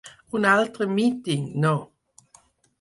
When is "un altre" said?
0.37-0.87